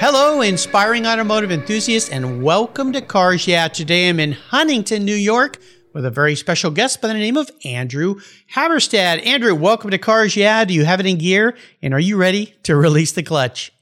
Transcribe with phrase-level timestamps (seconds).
[0.00, 3.66] Hello, inspiring automotive enthusiasts, and welcome to Cars Yeah.
[3.66, 5.58] Today I'm in Huntington, New York,
[5.92, 8.20] with a very special guest by the name of Andrew
[8.54, 9.26] Habberstad.
[9.26, 10.64] Andrew, welcome to Cars Yeah.
[10.64, 11.56] Do you have it in gear?
[11.82, 13.72] And are you ready to release the clutch?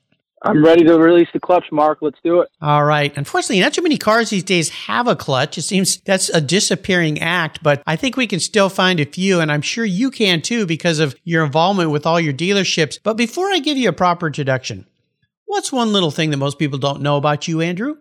[0.40, 1.98] I'm ready to release the clutch, Mark.
[2.00, 2.48] Let's do it.
[2.62, 3.14] All right.
[3.14, 5.58] Unfortunately, not too many cars these days have a clutch.
[5.58, 9.40] It seems that's a disappearing act, but I think we can still find a few,
[9.40, 12.98] and I'm sure you can too because of your involvement with all your dealerships.
[13.02, 14.86] But before I give you a proper introduction,
[15.46, 17.96] What's one little thing that most people don't know about you, Andrew?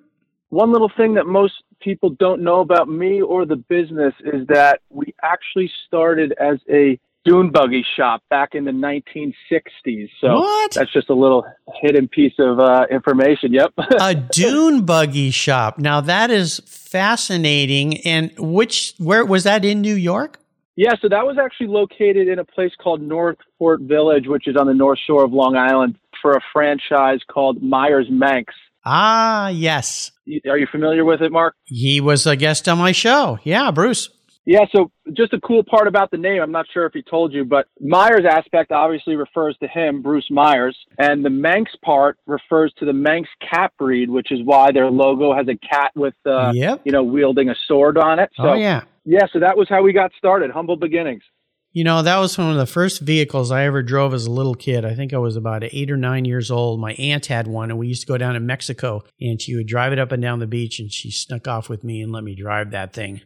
[0.49, 4.81] One little thing that most people don't know about me or the business is that
[4.89, 10.09] we actually started as a dune buggy shop back in the 1960s.
[10.21, 10.71] So what?
[10.73, 11.45] that's just a little
[11.81, 13.51] hidden piece of uh, information.
[13.53, 13.73] Yep.
[13.99, 15.79] a dune buggy shop.
[15.79, 17.97] Now that is fascinating.
[18.01, 20.39] And which, where was that in New York?
[20.77, 24.57] Yeah, so that was actually located in a place called North Fort Village, which is
[24.57, 28.53] on the north shore of Long Island for a franchise called Meyers Manx.
[28.83, 30.11] Ah, yes.
[30.47, 31.55] Are you familiar with it, Mark?
[31.65, 33.39] He was a guest on my show.
[33.43, 34.09] Yeah, Bruce.
[34.47, 37.33] Yeah, so just a cool part about the name, I'm not sure if he told
[37.33, 42.71] you, but Meyers aspect obviously refers to him, Bruce Meyers, and the Manx part refers
[42.77, 46.51] to the Manx cat breed, which is why their logo has a cat with, uh,
[46.53, 46.81] yep.
[46.85, 48.29] you know, wielding a sword on it.
[48.37, 48.83] So, oh, yeah.
[49.03, 51.23] Yeah, so that was how we got started, humble beginnings.
[51.75, 54.55] You know, that was one of the first vehicles I ever drove as a little
[54.55, 54.85] kid.
[54.85, 56.79] I think I was about eight or nine years old.
[56.79, 59.67] My aunt had one, and we used to go down to Mexico, and she would
[59.67, 62.23] drive it up and down the beach, and she snuck off with me and let
[62.23, 63.19] me drive that thing.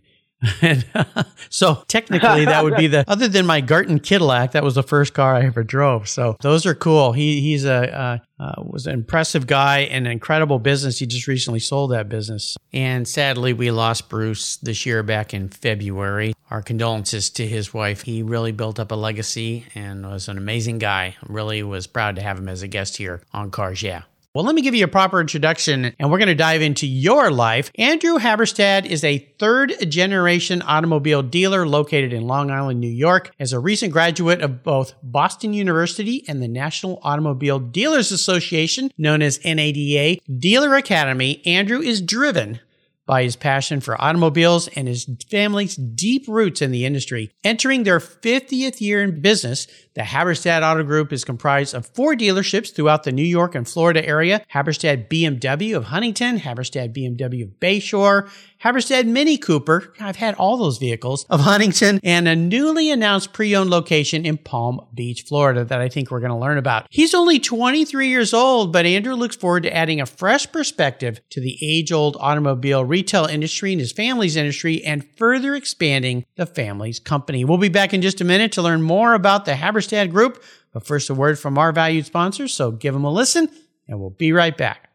[0.62, 0.86] And,
[1.50, 4.54] so technically, that would be the other than my Garton Cadillac.
[4.54, 6.08] That was the first car I ever drove.
[6.08, 7.14] So those are cool.
[7.14, 11.00] He he's a uh, uh, was an impressive guy and an incredible business.
[11.00, 12.58] He just recently sold that business.
[12.72, 16.34] And sadly, we lost Bruce this year back in February.
[16.50, 18.02] Our condolences to his wife.
[18.02, 21.16] He really built up a legacy and was an amazing guy.
[21.28, 24.04] Really was proud to have him as a guest here on Cars Yeah.
[24.36, 27.32] Well, let me give you a proper introduction and we're going to dive into your
[27.32, 27.72] life.
[27.80, 33.32] Andrew Habberstad is a third generation automobile dealer located in Long Island, New York.
[33.40, 39.24] As a recent graduate of both Boston University and the National Automobile Dealers Association, known
[39.24, 42.60] as NADA Dealer Academy, Andrew is driven
[43.10, 47.32] by his passion for automobiles and his family's deep roots in the industry.
[47.44, 49.66] Entering their 50th year in business,
[49.96, 54.08] the Habberstad Auto Group is comprised of four dealerships throughout the New York and Florida
[54.08, 58.30] area Habberstad BMW of Huntington, Habberstad BMW of Bayshore,
[58.64, 63.56] Habberstad Mini Cooper, I've had all those vehicles, of Huntington, and a newly announced pre
[63.56, 66.86] owned location in Palm Beach, Florida, that I think we're going to learn about.
[66.90, 71.40] He's only 23 years old, but Andrew looks forward to adding a fresh perspective to
[71.40, 77.00] the age old automobile retail industry and his family's industry and further expanding the family's
[77.00, 77.46] company.
[77.46, 80.44] We'll be back in just a minute to learn more about the Habberstad Group.
[80.74, 83.48] But first, a word from our valued sponsors, so give them a listen,
[83.88, 84.89] and we'll be right back.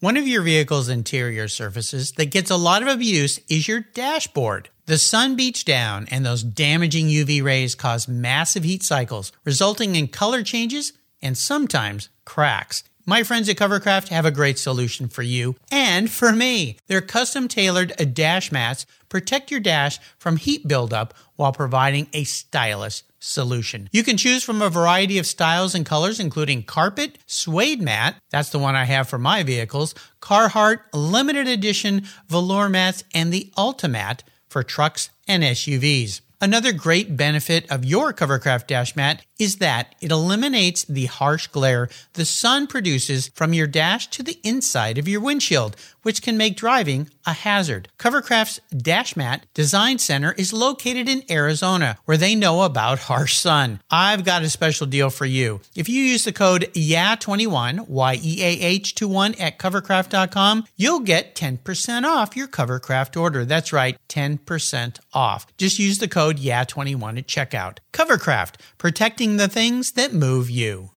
[0.00, 4.70] One of your vehicle's interior surfaces that gets a lot of abuse is your dashboard.
[4.86, 10.08] The sun beats down, and those damaging UV rays cause massive heat cycles, resulting in
[10.08, 12.82] color changes and sometimes cracks.
[13.04, 16.78] My friends at Covercraft have a great solution for you and for me.
[16.86, 23.02] Their custom tailored dash mats protect your dash from heat buildup while providing a stylish
[23.20, 23.88] solution.
[23.92, 28.50] You can choose from a variety of styles and colors, including carpet, suede mat, that's
[28.50, 34.20] the one I have for my vehicles, Carhartt limited edition velour mats, and the Ultimat
[34.48, 36.22] for trucks and SUVs.
[36.42, 41.88] Another great benefit of your Covercraft dash mat is that it eliminates the harsh glare
[42.14, 46.56] the sun produces from your dash to the inside of your windshield, which can make
[46.56, 47.88] driving a hazard.
[47.98, 53.80] Covercraft's Dash Mat Design Center is located in Arizona, where they know about harsh sun.
[53.90, 55.60] I've got a special deal for you.
[55.74, 61.34] If you use the code YEAH21, Y E A H 21 at covercraft.com, you'll get
[61.34, 63.44] 10% off your Covercraft order.
[63.44, 65.46] That's right, 10% off.
[65.58, 67.78] Just use the code YEAH21 at checkout.
[67.92, 70.90] Covercraft, protecting the things that move you.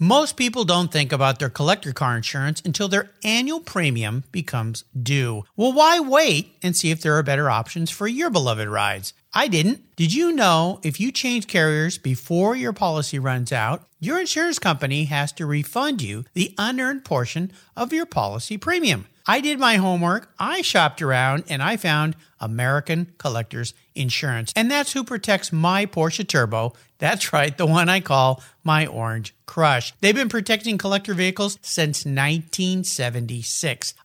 [0.00, 5.44] Most people don't think about their collector car insurance until their annual premium becomes due.
[5.56, 9.14] Well, why wait and see if there are better options for your beloved rides?
[9.32, 9.94] I didn't.
[9.94, 15.04] Did you know if you change carriers before your policy runs out, your insurance company
[15.04, 19.06] has to refund you the unearned portion of your policy premium?
[19.26, 24.52] I did my homework, I shopped around, and I found American Collectors Insurance.
[24.54, 26.74] And that's who protects my Porsche Turbo.
[26.98, 29.94] That's right, the one I call my Orange Crush.
[30.00, 33.94] They've been protecting collector vehicles since 1976.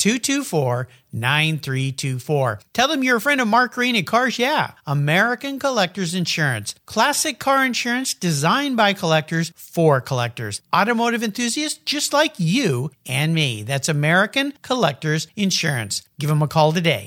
[0.00, 2.60] 224 9324.
[2.72, 6.74] Tell them you're a friend of Mark Green at Cars Yeah, American Collectors Insurance.
[6.86, 10.62] Classic car insurance designed by collectors for collectors.
[10.74, 13.62] Automotive enthusiasts just like you and me.
[13.62, 16.02] That's American Collectors Insurance.
[16.18, 17.06] Give them a call today.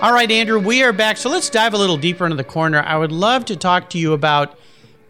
[0.00, 1.18] All right, Andrew, we are back.
[1.18, 2.80] So let's dive a little deeper into the corner.
[2.80, 4.58] I would love to talk to you about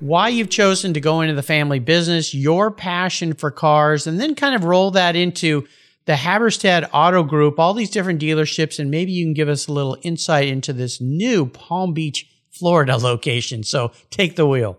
[0.01, 4.35] why you've chosen to go into the family business, your passion for cars, and then
[4.35, 5.67] kind of roll that into
[6.05, 9.73] the Habberstad Auto Group, all these different dealerships, and maybe you can give us a
[9.73, 13.63] little insight into this new Palm Beach, Florida location.
[13.63, 14.79] So take the wheel.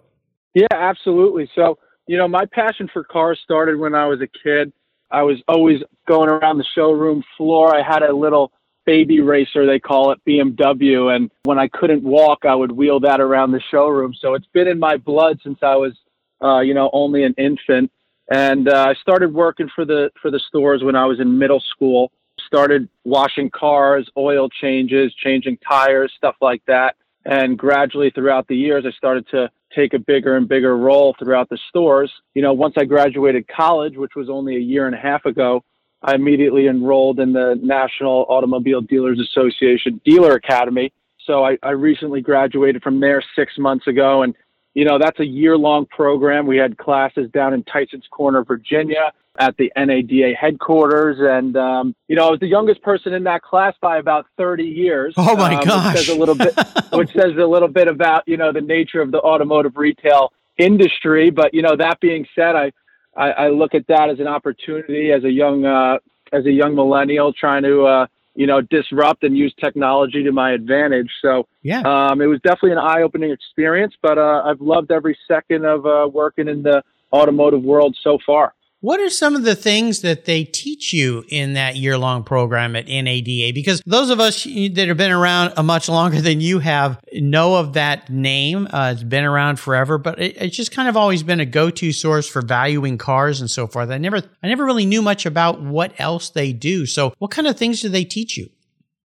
[0.56, 1.50] Yeah, absolutely.
[1.54, 1.78] So,
[2.08, 4.74] you know, my passion for cars started when I was a kid.
[5.12, 7.76] I was always going around the showroom floor.
[7.76, 8.52] I had a little
[8.90, 11.16] baby racer, they call it BMW.
[11.16, 14.16] And when I couldn't walk, I would wheel that around the showroom.
[14.20, 15.94] So it's been in my blood since I was,
[16.42, 17.92] uh, you know, only an infant.
[18.32, 21.60] And uh, I started working for the for the stores when I was in middle
[21.60, 22.12] school.
[22.48, 26.96] Started washing cars, oil changes, changing tires, stuff like that.
[27.26, 31.50] And gradually throughout the years, I started to take a bigger and bigger role throughout
[31.50, 32.12] the stores.
[32.34, 35.64] You know, once I graduated college, which was only a year and a half ago,
[36.02, 40.94] I immediately enrolled in the National Automobile Dealers Association Dealer Academy.
[41.26, 44.24] So I, I recently graduated from there six months ago.
[44.24, 44.34] And,
[44.74, 46.48] you know, that's a year long program.
[46.48, 51.18] We had classes down in Tyson's Corner, Virginia at the NADA headquarters.
[51.20, 54.64] And, um, you know, I was the youngest person in that class by about 30
[54.64, 55.14] years.
[55.18, 55.96] Oh my um, gosh.
[55.96, 56.54] Which says a little bit,
[56.94, 61.30] which says a little bit about, you know, the nature of the automotive retail industry.
[61.30, 62.72] But, you know, that being said, I,
[63.16, 65.98] I, I look at that as an opportunity as a young uh,
[66.32, 70.52] as a young millennial trying to uh, you know disrupt and use technology to my
[70.52, 71.10] advantage.
[71.22, 73.94] So yeah, um, it was definitely an eye opening experience.
[74.02, 78.54] But uh, I've loved every second of uh, working in the automotive world so far.
[78.82, 82.78] What are some of the things that they teach you in that year long program
[82.78, 83.52] at NADA?
[83.54, 87.56] Because those of us that have been around a much longer than you have know
[87.56, 88.70] of that name.
[88.72, 91.70] Uh, it's been around forever, but it, it's just kind of always been a go
[91.70, 93.90] to source for valuing cars and so forth.
[93.90, 96.86] I never, I never really knew much about what else they do.
[96.86, 98.50] So, what kind of things do they teach you?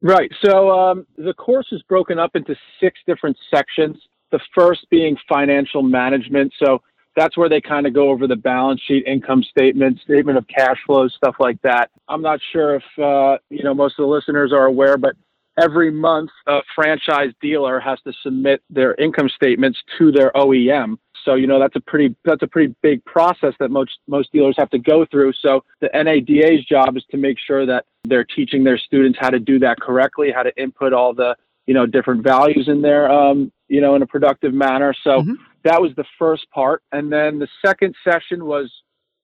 [0.01, 0.31] Right.
[0.43, 3.95] So, um, the course is broken up into six different sections.
[4.31, 6.51] The first being financial management.
[6.61, 6.81] So,
[7.15, 10.77] that's where they kind of go over the balance sheet, income statement, statement of cash
[10.85, 11.89] flows, stuff like that.
[12.07, 15.15] I'm not sure if uh, you know most of the listeners are aware, but
[15.59, 20.97] every month a franchise dealer has to submit their income statements to their OEM.
[21.25, 24.55] So you know that's a pretty that's a pretty big process that most most dealers
[24.57, 25.33] have to go through.
[25.41, 29.39] So the NADA's job is to make sure that they're teaching their students how to
[29.39, 31.35] do that correctly, how to input all the
[31.67, 34.95] you know different values in there, um, you know, in a productive manner.
[35.03, 35.21] So.
[35.21, 36.83] Mm-hmm that was the first part.
[36.91, 38.71] And then the second session was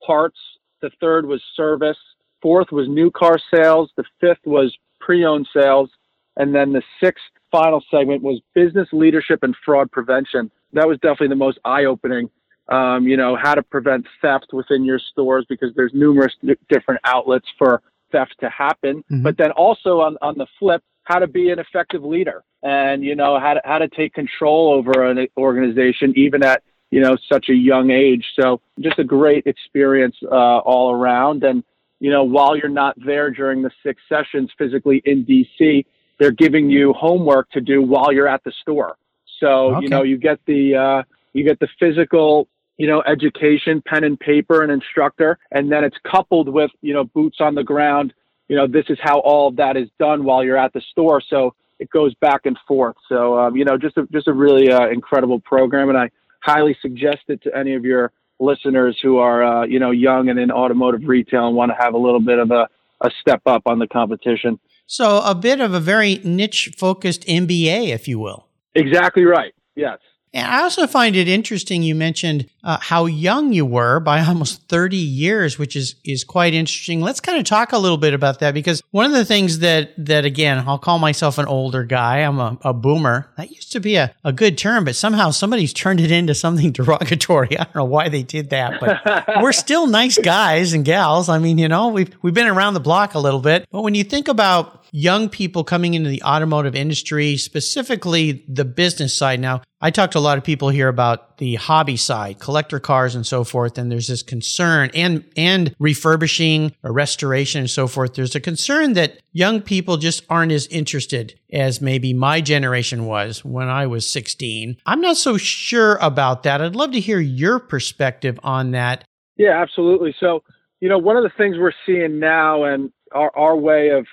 [0.06, 0.38] parts.
[0.82, 1.98] The third was service.
[2.42, 3.92] Fourth was new car sales.
[3.98, 5.90] The fifth was pre owned sales.
[6.36, 10.52] And then the sixth final segment was business leadership and fraud prevention.
[10.74, 12.30] That was definitely the most eye opening.
[12.70, 16.34] Um, you know, how to prevent theft within your stores because there's numerous
[16.70, 18.98] different outlets for theft to happen.
[19.12, 19.24] Mm-hmm.
[19.24, 23.16] But then also on, on the flip, how to be an effective leader and you
[23.16, 26.62] know how to how to take control over an organization even at
[26.92, 28.26] you know such a young age.
[28.40, 31.44] So just a great experience uh, all around.
[31.46, 31.64] And
[32.00, 35.86] you know while you're not there during the six sessions physically in dc
[36.20, 38.98] they're giving you homework to do while you're at the store.
[39.40, 39.84] So okay.
[39.84, 44.20] you know you get the uh, you get the physical you know education pen and
[44.20, 48.14] paper and instructor and then it's coupled with you know boots on the ground
[48.48, 51.22] you know, this is how all of that is done while you're at the store.
[51.22, 52.96] So it goes back and forth.
[53.10, 55.90] So, um, you know, just a, just a really uh, incredible program.
[55.90, 56.10] And I
[56.42, 60.40] highly suggest it to any of your listeners who are, uh, you know, young and
[60.40, 62.68] in automotive retail and want to have a little bit of a
[63.02, 64.60] a step up on the competition.
[64.86, 68.48] So a bit of a very niche focused MBA, if you will.
[68.74, 69.54] Exactly right.
[69.76, 70.00] Yes.
[70.34, 74.68] And I also find it interesting you mentioned uh, how young you were by almost
[74.68, 77.02] 30 years, which is, is quite interesting.
[77.02, 79.92] Let's kind of talk a little bit about that because one of the things that,
[79.98, 82.20] that again, I'll call myself an older guy.
[82.20, 83.30] I'm a, a boomer.
[83.38, 86.72] That used to be a, a good term, but somehow somebody's turned it into something
[86.74, 87.58] derogatory.
[87.58, 91.30] I don't know why they did that, but we're still nice guys and gals.
[91.30, 93.96] I mean, you know, we've, we've been around the block a little bit, but when
[93.96, 99.40] you think about young people coming into the automotive industry, specifically the business side.
[99.40, 103.14] Now, I talked to a lot of people here about the hobby side, collector cars
[103.14, 108.16] and so forth, and there's this concern and and refurbishing or restoration and so forth.
[108.16, 113.46] There's a concern that young people just aren't as interested as maybe my generation was
[113.46, 114.78] when I was 16.
[114.88, 116.60] I'm not so sure about that.
[116.60, 119.04] I'd love to hear your perspective on that.
[119.38, 120.16] Yeah, absolutely.
[120.20, 120.42] So,
[120.80, 124.08] you know, one of the things we're seeing now and our, our way of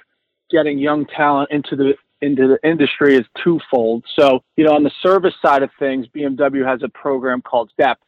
[0.51, 4.05] getting young talent into the into the industry is twofold.
[4.19, 7.99] So, you know, on the service side of things, BMW has a program called STEP,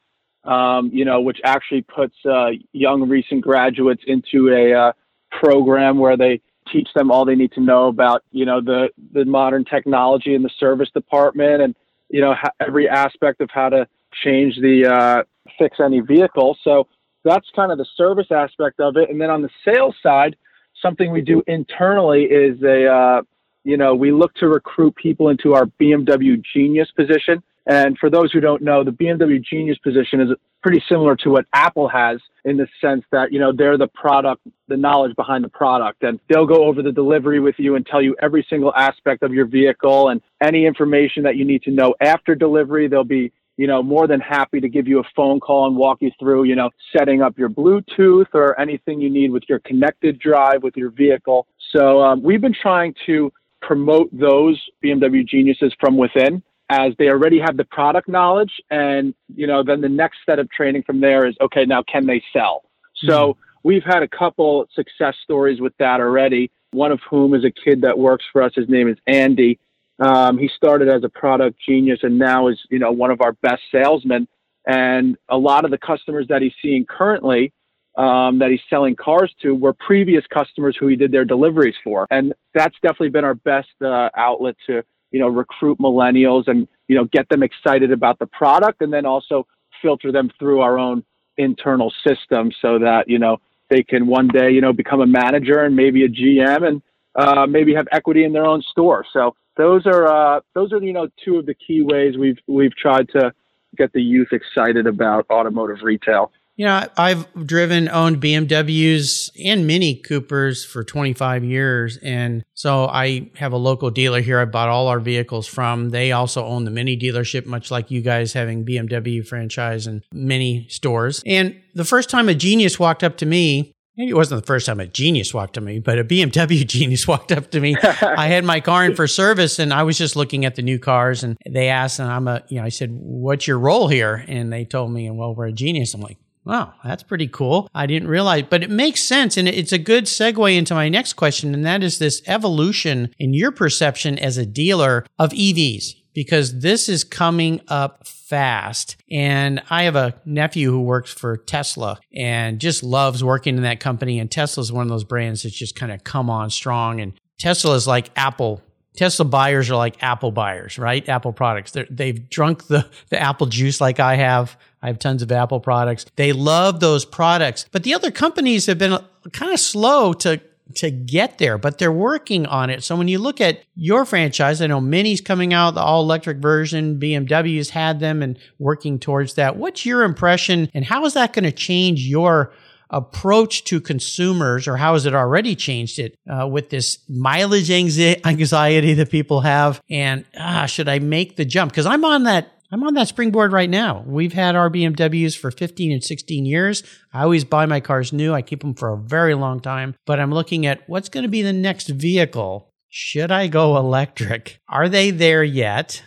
[0.44, 4.92] um, you know, which actually puts uh, young recent graduates into a uh,
[5.30, 6.40] program where they
[6.72, 10.42] teach them all they need to know about, you know, the the modern technology in
[10.42, 11.74] the service department and
[12.08, 13.86] you know ha- every aspect of how to
[14.24, 15.22] change the uh,
[15.58, 16.56] fix any vehicle.
[16.62, 16.88] So
[17.24, 19.10] that's kind of the service aspect of it.
[19.10, 20.36] And then on the sales side,
[20.82, 23.22] something we do internally is a, uh,
[23.64, 27.42] you know, we look to recruit people into our BMW Genius position.
[27.66, 30.28] And for those who don't know, the BMW Genius position is
[30.62, 34.42] pretty similar to what Apple has in the sense that, you know, they're the product,
[34.68, 36.04] the knowledge behind the product.
[36.04, 39.32] And they'll go over the delivery with you and tell you every single aspect of
[39.32, 42.86] your vehicle and any information that you need to know after delivery.
[42.86, 45.98] They'll be you know, more than happy to give you a phone call and walk
[46.00, 50.18] you through, you know, setting up your Bluetooth or anything you need with your connected
[50.18, 51.46] drive with your vehicle.
[51.72, 53.32] So um, we've been trying to
[53.62, 58.52] promote those BMW geniuses from within as they already have the product knowledge.
[58.70, 62.06] And, you know, then the next set of training from there is, okay, now can
[62.06, 62.64] they sell?
[62.96, 63.40] So mm-hmm.
[63.62, 66.50] we've had a couple success stories with that already.
[66.72, 68.52] One of whom is a kid that works for us.
[68.54, 69.58] His name is Andy
[69.98, 73.32] um, he started as a product genius and now is, you know, one of our
[73.32, 74.28] best salesmen.
[74.66, 77.52] And a lot of the customers that he's seeing currently,
[77.96, 82.06] um, that he's selling cars to, were previous customers who he did their deliveries for.
[82.10, 86.96] And that's definitely been our best uh, outlet to, you know, recruit millennials and, you
[86.96, 89.46] know, get them excited about the product and then also
[89.80, 91.04] filter them through our own
[91.38, 93.38] internal system so that, you know,
[93.70, 96.82] they can one day, you know, become a manager and maybe a GM and
[97.14, 99.04] uh, maybe have equity in their own store.
[99.12, 102.76] So those are uh, those are you know two of the key ways we've we've
[102.76, 103.32] tried to
[103.76, 106.32] get the youth excited about automotive retail.
[106.56, 111.98] You know, I've driven, owned BMWs and Mini Coopers for 25 years.
[111.98, 115.90] And so I have a local dealer here I bought all our vehicles from.
[115.90, 120.66] They also own the Mini dealership, much like you guys having BMW franchise and Mini
[120.70, 121.22] stores.
[121.26, 124.66] And the first time a genius walked up to me, Maybe it wasn't the first
[124.66, 127.76] time a genius walked to me, but a BMW genius walked up to me.
[127.82, 130.78] I had my car in for service and I was just looking at the new
[130.78, 134.24] cars and they asked, and I'm a, you know, I said, what's your role here?
[134.28, 135.94] And they told me, well, we're a genius.
[135.94, 137.68] I'm like, Wow, that's pretty cool.
[137.74, 139.36] I didn't realize, but it makes sense.
[139.36, 141.52] And it's a good segue into my next question.
[141.52, 146.88] And that is this evolution in your perception as a dealer of EVs because this
[146.88, 148.96] is coming up fast.
[149.10, 153.80] And I have a nephew who works for Tesla and just loves working in that
[153.80, 154.18] company.
[154.18, 157.02] And Tesla is one of those brands that's just kind of come on strong.
[157.02, 158.62] And Tesla is like Apple.
[158.96, 161.06] Tesla buyers are like Apple buyers, right?
[161.06, 161.72] Apple products.
[161.90, 164.56] they have drunk the, the Apple juice like I have.
[164.80, 166.06] I have tons of Apple products.
[166.16, 167.66] They love those products.
[167.70, 168.98] But the other companies have been
[169.32, 170.40] kind of slow to
[170.74, 172.82] to get there, but they're working on it.
[172.82, 176.38] So when you look at your franchise, I know Mini's coming out, the all electric
[176.38, 179.56] version, BMW's had them and working towards that.
[179.56, 182.52] What's your impression and how is that going to change your
[182.90, 188.94] approach to consumers or how has it already changed it uh, with this mileage anxiety
[188.94, 192.82] that people have and ah, should i make the jump because i'm on that I'm
[192.82, 194.02] on that springboard right now.
[194.06, 196.82] We've had our BMWs for 15 and 16 years.
[197.12, 198.34] I always buy my cars new.
[198.34, 201.28] I keep them for a very long time, but I'm looking at what's going to
[201.28, 202.72] be the next vehicle.
[202.88, 204.60] Should I go electric?
[204.68, 206.02] Are they there yet?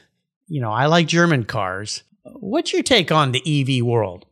[0.48, 2.04] You know, I like German cars.
[2.24, 4.26] What's your take on the EV world?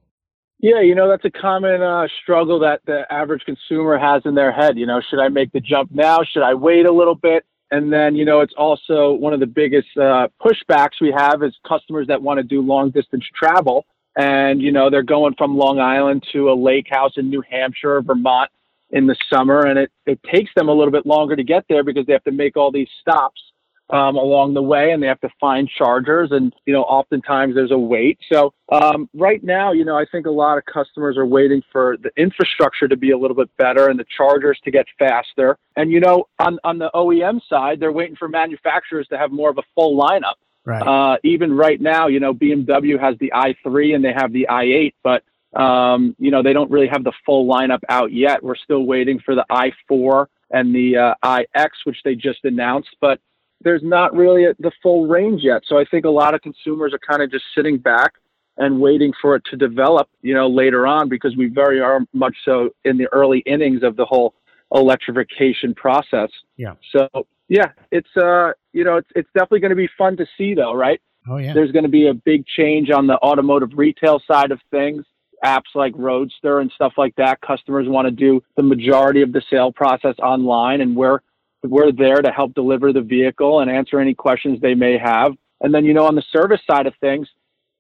[0.60, 4.52] Yeah, you know, that's a common uh, struggle that the average consumer has in their
[4.52, 4.78] head.
[4.78, 6.22] You know, should I make the jump now?
[6.24, 7.46] Should I wait a little bit?
[7.70, 11.54] And then, you know, it's also one of the biggest uh, pushbacks we have is
[11.68, 13.86] customers that want to do long distance travel.
[14.18, 17.98] And, you know, they're going from Long Island to a lake house in New Hampshire
[17.98, 18.50] or Vermont.
[18.90, 21.84] in the summer, and it, it takes them a little bit longer to get there
[21.84, 23.42] because they have to make all these stops
[23.90, 27.72] um, along the way and they have to find chargers and you know oftentimes there's
[27.72, 28.20] a wait.
[28.32, 31.98] So um, right now you know i think a lot of customers are waiting for
[31.98, 35.58] the infrastructure to be a little bit better and the chargers to get faster.
[35.76, 39.50] And you know on, on the oem side they're waiting for manufacturers to have more
[39.50, 40.36] of a full lineup.
[40.66, 40.86] Right.
[40.86, 44.94] uh, even right now you know bmw has the i3 and they have the i8
[45.02, 45.24] but
[45.58, 48.44] um, you know they don't really have the full lineup out yet.
[48.44, 53.20] We're still waiting for the i4 and the uh, ix which they just announced but
[53.62, 55.64] there's not really a, the full range yet.
[55.68, 58.14] So I think a lot of consumers are kind of just sitting back
[58.58, 62.36] and waiting for it to develop, you know, later on because we very are much
[62.44, 64.34] so in the early innings of the whole
[64.74, 66.30] electrification process.
[66.58, 66.74] Yeah.
[66.92, 67.08] So
[67.48, 70.74] yeah, it's uh, you know, it's it's definitely going to be fun to see though,
[70.74, 71.00] right?
[71.30, 71.54] Oh yeah.
[71.54, 75.06] There's going to be a big change on the automotive retail side of things.
[75.46, 77.40] Apps like Roadster and stuff like that.
[77.42, 81.20] Customers want to do the majority of the sale process online, and we're
[81.64, 85.34] we're there to help deliver the vehicle and answer any questions they may have.
[85.62, 87.28] And then, you know, on the service side of things,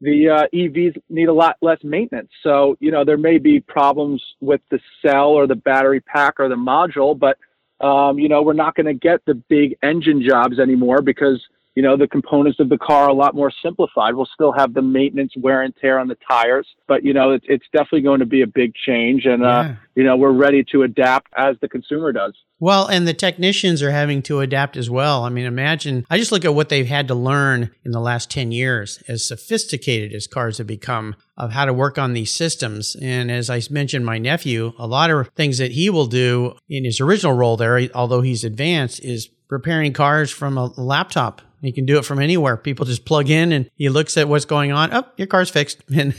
[0.01, 2.29] the uh, EVs need a lot less maintenance.
[2.43, 6.49] So, you know, there may be problems with the cell or the battery pack or
[6.49, 7.37] the module, but,
[7.85, 11.43] um, you know, we're not going to get the big engine jobs anymore because
[11.77, 14.15] you know, the components of the car are a lot more simplified.
[14.15, 17.45] We'll still have the maintenance wear and tear on the tires, but you know, it's,
[17.47, 19.25] it's definitely going to be a big change.
[19.25, 22.33] And, uh, you know, we're ready to adapt as the consumer does.
[22.59, 25.23] Well, and the technicians are having to adapt as well.
[25.23, 28.31] I mean, imagine, I just look at what they've had to learn in the last
[28.31, 32.95] 10 years, as sophisticated as cars have become, of how to work on these systems.
[32.99, 36.85] And as I mentioned, my nephew, a lot of things that he will do in
[36.85, 41.85] his original role there, although he's advanced, is repairing cars from a laptop he can
[41.85, 42.57] do it from anywhere.
[42.57, 44.93] People just plug in and he looks at what's going on.
[44.93, 45.83] Oh, your car's fixed.
[45.97, 46.13] And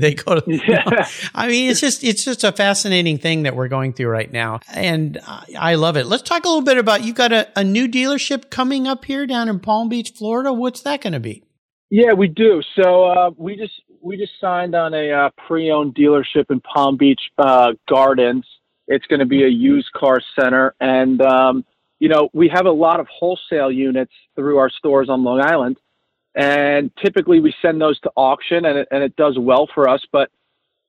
[0.00, 1.06] they go to, yeah.
[1.34, 4.60] I mean, it's just, it's just a fascinating thing that we're going through right now.
[4.72, 5.20] And
[5.58, 6.06] I love it.
[6.06, 9.26] Let's talk a little bit about, you've got a, a new dealership coming up here
[9.26, 10.50] down in Palm Beach, Florida.
[10.50, 11.44] What's that going to be?
[11.90, 12.62] Yeah, we do.
[12.74, 17.20] So uh, we just we just signed on a uh, pre-owned dealership in Palm Beach
[17.36, 18.46] uh, Gardens.
[18.88, 21.66] It's going to be a used car center, and um,
[22.02, 25.76] you know, we have a lot of wholesale units through our stores on Long Island,
[26.34, 30.04] and typically we send those to auction, and it, and it does well for us.
[30.10, 30.28] But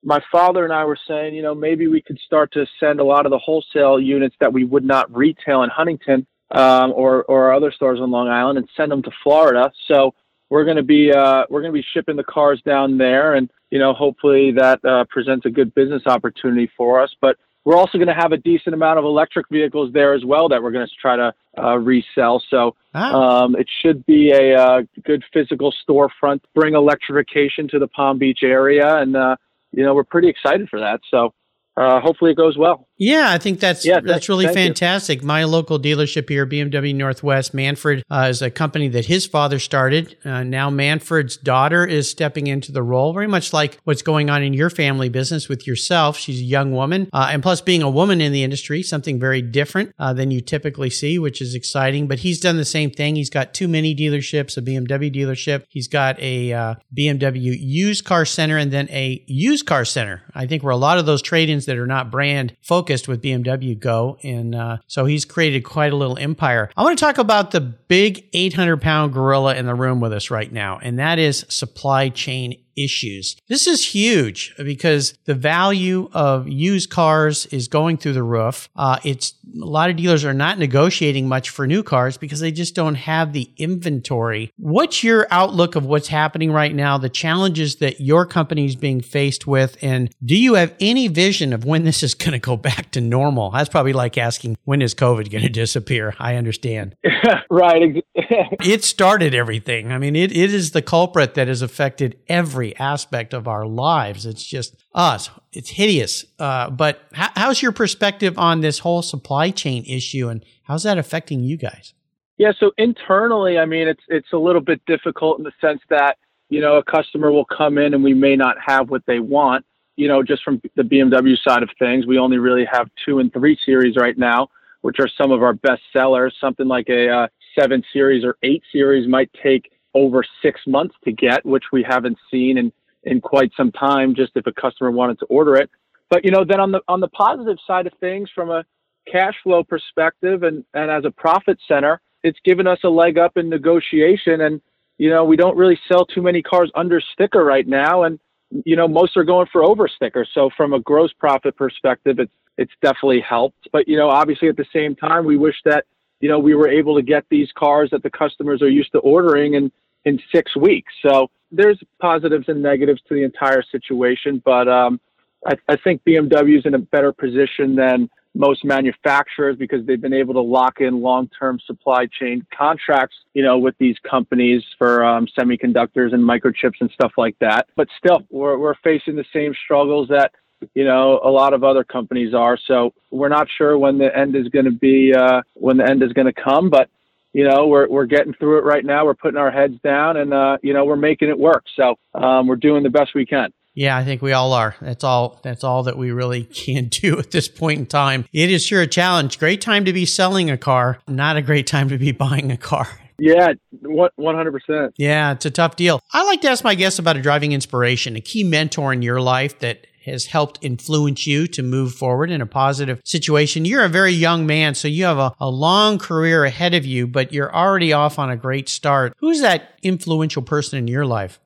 [0.02, 3.04] my father and I were saying, you know, maybe we could start to send a
[3.04, 7.52] lot of the wholesale units that we would not retail in Huntington um, or or
[7.52, 9.70] other stores on Long Island and send them to Florida.
[9.86, 10.14] So
[10.50, 13.48] we're going to be uh, we're going to be shipping the cars down there, and
[13.70, 17.14] you know, hopefully that uh, presents a good business opportunity for us.
[17.20, 20.48] But we're also going to have a decent amount of electric vehicles there as well
[20.48, 22.42] that we're going to try to uh, resell.
[22.50, 23.44] So ah.
[23.44, 28.40] um, it should be a, uh, good physical storefront, bring electrification to the Palm Beach
[28.42, 29.36] area, and uh,
[29.72, 31.00] you know we're pretty excited for that.
[31.10, 31.32] So
[31.76, 32.86] uh, hopefully it goes well.
[32.96, 35.22] Yeah, I think that's yeah, that's really fantastic.
[35.22, 35.26] You.
[35.26, 40.16] My local dealership here, BMW Northwest Manfred, uh, is a company that his father started.
[40.24, 44.44] Uh, now Manfred's daughter is stepping into the role, very much like what's going on
[44.44, 46.16] in your family business with yourself.
[46.16, 49.42] She's a young woman, uh, and plus being a woman in the industry, something very
[49.42, 52.06] different uh, than you typically see, which is exciting.
[52.06, 53.16] But he's done the same thing.
[53.16, 55.64] He's got two mini dealerships, a BMW dealership.
[55.68, 60.22] He's got a uh, BMW used car center, and then a used car center.
[60.32, 63.78] I think where a lot of those trade-ins that are not brand focused with BMW
[63.78, 64.18] go.
[64.22, 66.70] And uh, so he's created quite a little empire.
[66.76, 70.30] I want to talk about the big 800 pound gorilla in the room with us
[70.30, 73.36] right now, and that is supply chain issues.
[73.48, 78.68] This is huge because the value of used cars is going through the roof.
[78.76, 82.50] Uh, it's a lot of dealers are not negotiating much for new cars because they
[82.50, 84.52] just don't have the inventory.
[84.56, 89.00] What's your outlook of what's happening right now, the challenges that your company is being
[89.00, 92.56] faced with, and do you have any vision of when this is going to go
[92.56, 93.50] back to normal?
[93.50, 96.14] That's probably like asking when is COVID going to disappear.
[96.18, 96.96] I understand.
[97.50, 98.04] right.
[98.14, 99.92] it started everything.
[99.92, 103.66] I mean, it, it is the culprit that has affected every every aspect of our
[103.66, 104.26] lives.
[104.26, 105.30] It's just us.
[105.52, 106.24] It's hideous.
[106.38, 110.98] Uh, but how, how's your perspective on this whole supply chain issue, and how's that
[110.98, 111.94] affecting you guys?
[112.38, 116.16] Yeah, so internally, I mean, it's it's a little bit difficult in the sense that
[116.48, 119.64] you know a customer will come in and we may not have what they want.
[119.96, 123.32] You know, just from the BMW side of things, we only really have two and
[123.32, 124.48] three series right now,
[124.80, 126.34] which are some of our best sellers.
[126.40, 131.12] Something like a uh, seven series or eight series might take over six months to
[131.12, 132.72] get, which we haven't seen in,
[133.04, 135.70] in quite some time, just if a customer wanted to order it.
[136.10, 138.64] But, you know, then on the, on the positive side of things, from a
[139.10, 143.36] cash flow perspective and, and as a profit center, it's given us a leg up
[143.36, 144.42] in negotiation.
[144.42, 144.60] And,
[144.98, 148.04] you know, we don't really sell too many cars under sticker right now.
[148.04, 148.18] And,
[148.64, 150.26] you know, most are going for over sticker.
[150.32, 153.68] So from a gross profit perspective, it's, it's definitely helped.
[153.72, 155.86] But, you know, obviously at the same time, we wish that,
[156.20, 158.98] you know, we were able to get these cars that the customers are used to
[158.98, 159.72] ordering in,
[160.04, 160.92] in six weeks.
[161.02, 164.42] So there's positives and negatives to the entire situation.
[164.44, 165.00] But um,
[165.46, 170.12] I, I think BMW is in a better position than most manufacturers because they've been
[170.12, 175.26] able to lock in long-term supply chain contracts, you know, with these companies for um,
[175.38, 177.68] semiconductors and microchips and stuff like that.
[177.76, 180.32] But still, we're, we're facing the same struggles that,
[180.74, 182.58] you know, a lot of other companies are.
[182.66, 186.02] So we're not sure when the end is going to be, uh, when the end
[186.02, 186.88] is going to come, but
[187.34, 189.04] you know, we're, we're getting through it right now.
[189.04, 191.64] We're putting our heads down and, uh, you know, we're making it work.
[191.76, 193.52] So, um, we're doing the best we can.
[193.74, 194.76] Yeah, I think we all are.
[194.80, 195.40] That's all.
[195.42, 198.24] That's all that we really can do at this point in time.
[198.32, 199.38] It is sure a challenge.
[199.38, 202.56] Great time to be selling a car, not a great time to be buying a
[202.56, 202.88] car.
[203.16, 204.94] Yeah, one hundred percent.
[204.96, 206.00] Yeah, it's a tough deal.
[206.12, 209.20] I like to ask my guests about a driving inspiration, a key mentor in your
[209.20, 213.64] life that has helped influence you to move forward in a positive situation.
[213.64, 217.06] You're a very young man, so you have a, a long career ahead of you,
[217.06, 219.14] but you're already off on a great start.
[219.18, 221.40] Who's that influential person in your life?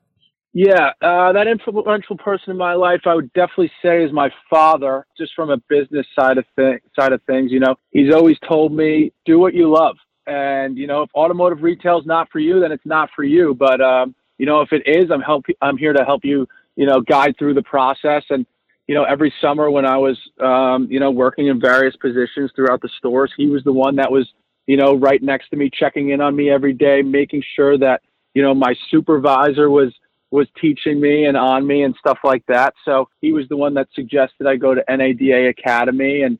[0.51, 5.05] Yeah, uh, that influential person in my life, I would definitely say, is my father.
[5.15, 8.73] Just from a business side of thing, side of things, you know, he's always told
[8.73, 12.59] me, "Do what you love." And you know, if automotive retail is not for you,
[12.59, 13.53] then it's not for you.
[13.53, 15.45] But um, you know, if it is, I'm help.
[15.61, 16.47] I'm here to help you.
[16.79, 18.23] You know, guide through the process.
[18.29, 18.45] And
[18.87, 22.81] you know, every summer when I was, um, you know, working in various positions throughout
[22.81, 24.27] the stores, he was the one that was,
[24.65, 28.01] you know, right next to me, checking in on me every day, making sure that
[28.33, 29.93] you know my supervisor was
[30.31, 32.73] was teaching me and on me and stuff like that.
[32.85, 36.21] So he was the one that suggested I go to NADA Academy.
[36.21, 36.39] And,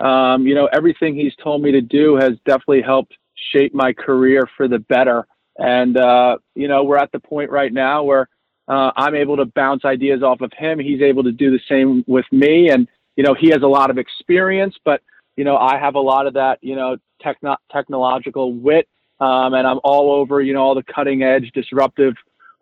[0.00, 3.16] um, you know, everything he's told me to do has definitely helped
[3.52, 5.26] shape my career for the better.
[5.56, 8.28] And, uh, you know, we're at the point right now where
[8.70, 10.78] uh, I'm able to bounce ideas off of him.
[10.78, 12.70] He's able to do the same with me.
[12.70, 15.02] And, you know, he has a lot of experience, but,
[15.36, 18.88] you know, I have a lot of that, you know, techno- technological wit.
[19.18, 22.14] Um, and I'm all over, you know, all the cutting edge, disruptive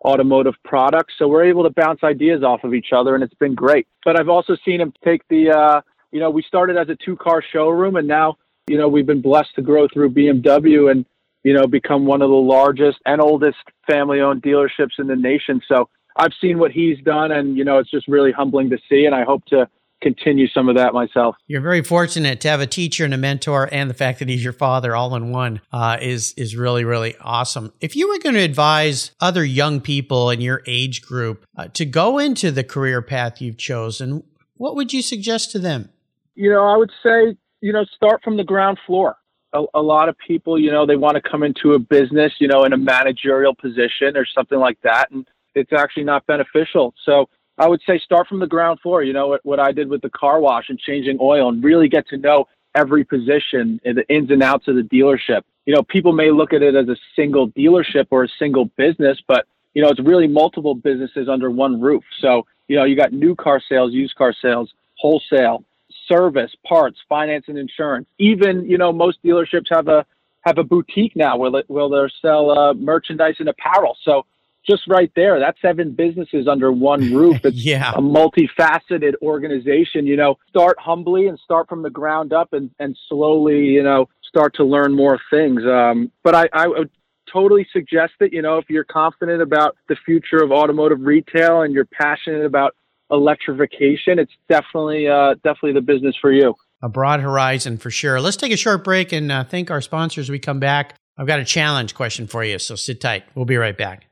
[0.03, 1.13] automotive products.
[1.19, 3.87] So we're able to bounce ideas off of each other, and it's been great.
[4.03, 7.17] But I've also seen him take the, uh, you know, we started as a two
[7.17, 11.05] car showroom, and now, you know, we've been blessed to grow through BMW and,
[11.43, 15.61] you know, become one of the largest and oldest family owned dealerships in the nation.
[15.67, 15.87] So
[16.19, 19.05] I've seen what he's done, and, you know, it's just really humbling to see.
[19.05, 19.69] And I hope to,
[20.01, 21.35] continue some of that myself.
[21.47, 24.43] You're very fortunate to have a teacher and a mentor, and the fact that he's
[24.43, 27.73] your father all in one uh, is is really really awesome.
[27.81, 31.85] If you were going to advise other young people in your age group uh, to
[31.85, 34.23] go into the career path you've chosen,
[34.55, 35.89] what would you suggest to them?
[36.35, 39.15] You know, I would say you know start from the ground floor.
[39.51, 42.47] A, a lot of people, you know, they want to come into a business, you
[42.47, 46.93] know, in a managerial position or something like that, and it's actually not beneficial.
[47.05, 49.03] So I would say start from the ground floor.
[49.03, 51.89] You know what, what I did with the car wash and changing oil, and really
[51.89, 55.41] get to know every position and the ins and outs of the dealership.
[55.65, 59.19] You know, people may look at it as a single dealership or a single business,
[59.27, 62.03] but you know, it's really multiple businesses under one roof.
[62.21, 65.63] So, you know, you got new car sales, used car sales, wholesale,
[66.07, 68.07] service, parts, finance and insurance.
[68.17, 70.05] Even, you know, most dealerships have a
[70.41, 73.97] have a boutique now where, where they'll sell uh, merchandise and apparel.
[74.03, 74.25] So
[74.69, 77.43] just right there, that's seven businesses under one roof.
[77.43, 77.91] It's yeah.
[77.95, 80.05] a multifaceted organization.
[80.05, 84.07] You know, start humbly and start from the ground up and, and slowly, you know,
[84.23, 85.63] start to learn more things.
[85.65, 86.89] Um, but I, I would
[87.31, 91.73] totally suggest that, you know, if you're confident about the future of automotive retail and
[91.73, 92.75] you're passionate about
[93.11, 96.55] electrification, it's definitely, uh, definitely the business for you.
[96.81, 98.21] A broad horizon for sure.
[98.21, 100.29] Let's take a short break and uh, thank our sponsors.
[100.29, 100.95] We come back.
[101.17, 103.25] I've got a challenge question for you, so sit tight.
[103.35, 104.08] We'll be right back.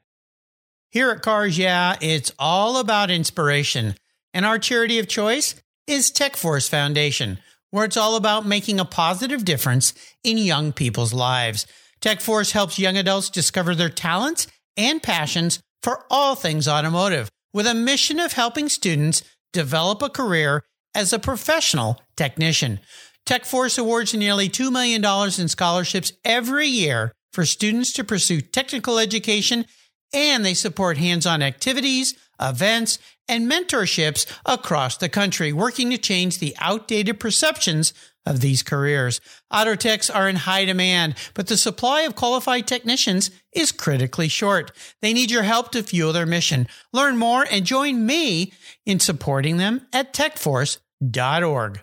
[0.89, 3.95] Here at Cars Yeah, it's all about inspiration.
[4.34, 7.39] And our charity of choice is TechForce Foundation,
[7.71, 11.67] where it's all about making a positive difference in young people's lives.
[12.00, 14.47] TechForce helps young adults discover their talents
[14.78, 20.63] and passions for all things automotive, with a mission of helping students develop a career
[20.95, 22.80] as a professional technician.
[23.26, 25.04] TechForce awards nearly $2 million
[25.38, 29.65] in scholarships every year for students to pursue technical education
[30.13, 36.39] and they support hands on activities, events, and mentorships across the country, working to change
[36.39, 37.93] the outdated perceptions
[38.26, 39.22] of these careers.
[39.52, 44.72] Auto techs are in high demand, but the supply of qualified technicians is critically short.
[45.02, 46.67] They need your help to fuel their mission.
[46.91, 48.54] Learn more and join me
[48.86, 51.82] in supporting them at techforce.org.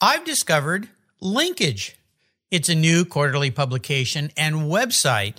[0.00, 0.88] I've discovered
[1.20, 1.96] Linkage.
[2.50, 5.38] It's a new quarterly publication and website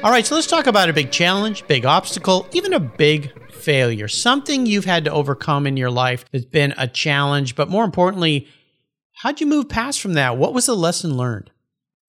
[0.00, 4.06] All right, so let's talk about a big challenge, big obstacle, even a big failure.
[4.06, 8.46] Something you've had to overcome in your life that's been a challenge, but more importantly,
[9.14, 10.36] how'd you move past from that?
[10.36, 11.50] What was the lesson learned?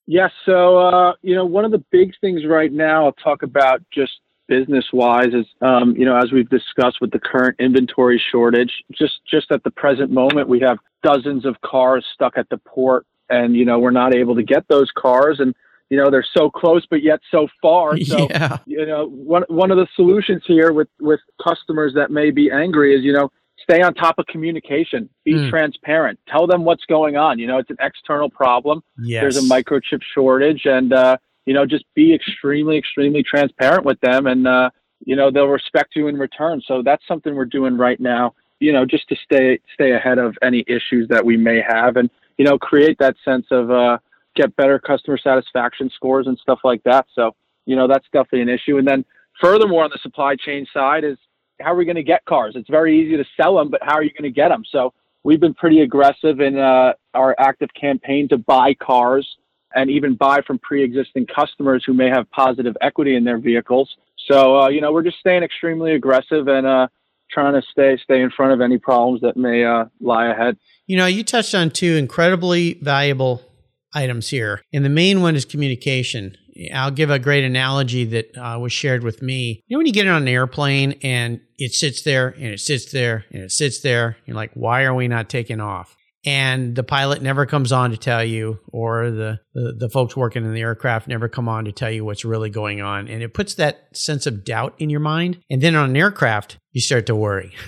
[0.06, 0.30] Yes.
[0.46, 4.20] So, uh, you know, one of the big things right now I'll talk about just
[4.48, 9.14] business wise is, um, you know, as we've discussed with the current inventory shortage, just,
[9.30, 13.56] just at the present moment, we have dozens of cars stuck at the port and,
[13.56, 15.56] you know, we're not able to get those cars and,
[15.90, 17.98] you know, they're so close, but yet so far.
[18.10, 18.58] So, yeah.
[18.66, 22.96] you know, one, one of the solutions here with, with customers that may be angry
[22.98, 23.30] is, you know,
[23.62, 25.50] stay on top of communication, be mm.
[25.50, 27.38] transparent, tell them what's going on.
[27.38, 28.82] You know, it's an external problem.
[28.98, 29.22] Yes.
[29.22, 34.28] There's a microchip shortage, and uh, you know, just be extremely, extremely transparent with them,
[34.28, 34.70] and uh,
[35.06, 36.62] you know, they'll respect you in return.
[36.66, 38.34] So that's something we're doing right now.
[38.60, 42.10] You know, just to stay stay ahead of any issues that we may have, and
[42.38, 43.98] you know, create that sense of uh,
[44.40, 47.06] get better customer satisfaction scores and stuff like that.
[47.14, 47.36] So
[47.70, 48.78] you know, that's definitely an issue.
[48.78, 49.06] And then
[49.40, 51.18] furthermore, on the supply chain side is
[51.62, 52.54] how are we going to get cars?
[52.56, 54.64] It's very easy to sell them, but how are you going to get them?
[54.72, 59.28] So we've been pretty aggressive in uh, our active campaign to buy cars
[59.76, 63.96] and even buy from pre-existing customers who may have positive equity in their vehicles.
[64.32, 66.88] So uh, you know we're just staying extremely aggressive and uh,
[67.30, 70.58] trying to stay stay in front of any problems that may uh, lie ahead.
[70.88, 73.44] You know, you touched on two incredibly valuable
[73.94, 76.36] items here, and the main one is communication.
[76.74, 79.64] I'll give a great analogy that uh, was shared with me.
[79.68, 82.92] You know, when you get on an airplane and it sits there and it sits
[82.92, 85.96] there and it sits there, you're like, why are we not taking off?
[86.26, 90.44] And the pilot never comes on to tell you, or the, the, the folks working
[90.44, 93.08] in the aircraft never come on to tell you what's really going on.
[93.08, 95.40] And it puts that sense of doubt in your mind.
[95.50, 97.54] And then on an aircraft, you start to worry.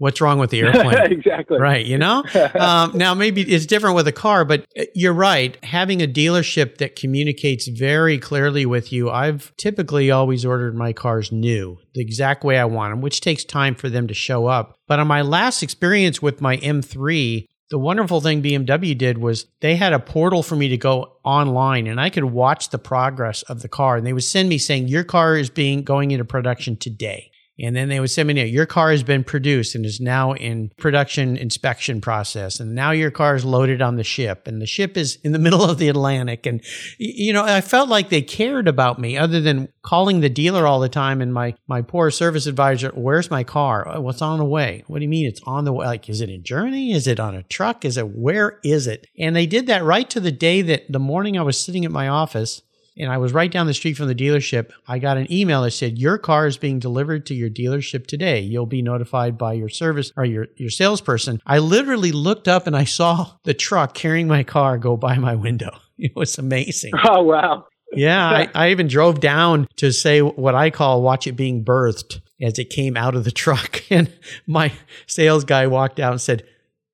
[0.00, 1.12] What's wrong with the airplane?
[1.12, 1.60] exactly.
[1.60, 1.84] Right.
[1.84, 2.24] You know,
[2.58, 5.62] um, now maybe it's different with a car, but uh, you're right.
[5.62, 11.30] Having a dealership that communicates very clearly with you, I've typically always ordered my cars
[11.30, 14.74] new, the exact way I want them, which takes time for them to show up.
[14.88, 19.76] But on my last experience with my M3, the wonderful thing BMW did was they
[19.76, 23.60] had a portal for me to go online and I could watch the progress of
[23.60, 26.76] the car and they would send me saying your car is being going into production
[26.76, 27.29] today.
[27.62, 30.32] And then they would send me, note, your car has been produced and is now
[30.34, 32.60] in production inspection process.
[32.60, 35.38] And now your car is loaded on the ship and the ship is in the
[35.50, 36.46] middle of the Atlantic.
[36.46, 36.62] And,
[36.98, 40.80] you know, I felt like they cared about me other than calling the dealer all
[40.80, 41.20] the time.
[41.20, 43.86] And my, my poor service advisor, where's my car?
[43.86, 44.84] Oh, what's on the way?
[44.86, 45.86] What do you mean it's on the way?
[45.86, 46.92] Like, is it in Germany?
[46.92, 47.84] Is it on a truck?
[47.84, 49.06] Is it, where is it?
[49.18, 51.90] And they did that right to the day that the morning I was sitting at
[51.90, 52.62] my office
[52.96, 54.70] and I was right down the street from the dealership.
[54.86, 58.40] I got an email that said, Your car is being delivered to your dealership today.
[58.40, 61.40] You'll be notified by your service or your, your salesperson.
[61.46, 65.34] I literally looked up and I saw the truck carrying my car go by my
[65.34, 65.70] window.
[66.02, 66.92] It was amazing.
[67.04, 67.66] Oh, wow.
[67.92, 72.22] Yeah, I, I even drove down to say what I call watch it being birthed
[72.40, 73.82] as it came out of the truck.
[73.90, 74.10] And
[74.46, 74.72] my
[75.06, 76.44] sales guy walked out and said,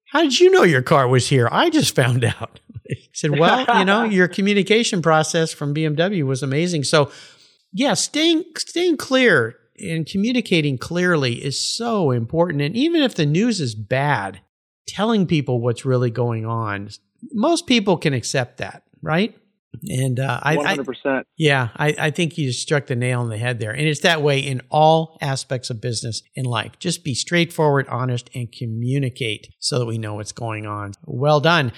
[0.06, 1.48] How did you know your car was here?
[1.52, 2.58] I just found out.
[2.96, 7.10] He said, "Well, you know, your communication process from BMW was amazing." So,
[7.72, 12.62] yeah, staying staying clear and communicating clearly is so important.
[12.62, 14.40] And even if the news is bad,
[14.86, 16.90] telling people what's really going on,
[17.32, 19.34] most people can accept that, right?
[19.88, 20.96] And uh, I, 100%.
[21.04, 23.72] I, yeah, I, I think you struck the nail on the head there.
[23.72, 26.78] And it's that way in all aspects of business in life.
[26.78, 30.92] Just be straightforward, honest, and communicate so that we know what's going on.
[31.04, 31.72] Well done.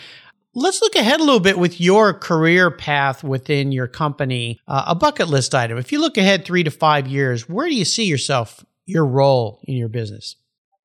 [0.60, 4.58] Let's look ahead a little bit with your career path within your company.
[4.66, 5.78] Uh, a bucket list item.
[5.78, 9.60] If you look ahead three to five years, where do you see yourself, your role
[9.68, 10.34] in your business?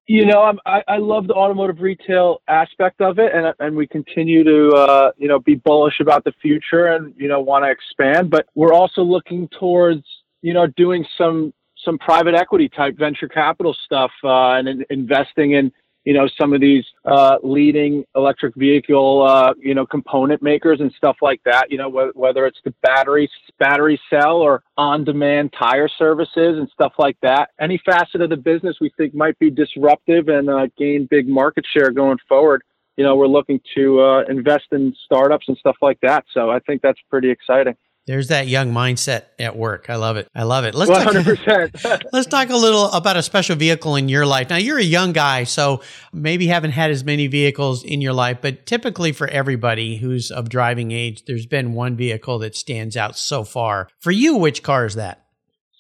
[0.06, 3.88] You know, I'm, I, I love the automotive retail aspect of it, and and we
[3.88, 7.72] continue to uh, you know be bullish about the future and you know want to
[7.72, 8.30] expand.
[8.30, 10.04] But we're also looking towards
[10.44, 11.52] you know doing some
[11.84, 15.72] some private equity type venture capital stuff uh, and in, investing in
[16.06, 20.92] you know, some of these uh, leading electric vehicle, uh, you know, component makers and
[20.98, 21.72] stuff like that.
[21.72, 26.94] You know, wh- whether it's the battery battery cell or on-demand tire services and stuff
[26.98, 27.52] like that.
[27.60, 31.66] Any facet of the business we think might be disruptive and uh, gain big market
[31.72, 32.64] share going forward.
[32.98, 36.26] You know, we're looking to uh, invest in startups and stuff like that.
[36.34, 37.76] So I think that's pretty exciting.
[38.06, 39.90] There's that young mindset at work.
[39.90, 40.28] I love it.
[40.36, 40.76] I love it.
[40.76, 41.82] Let's 100%.
[41.82, 44.50] Talk, let's talk a little about a special vehicle in your life.
[44.50, 48.40] Now, you're a young guy, so maybe haven't had as many vehicles in your life,
[48.42, 53.18] but typically for everybody who's of driving age, there's been one vehicle that stands out
[53.18, 53.88] so far.
[54.02, 55.24] For you, which car is that?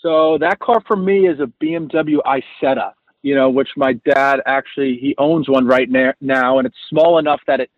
[0.01, 4.97] So that car for me is a BMW Isetta, you know, which my dad actually
[4.97, 7.69] he owns one right now, and it's small enough that it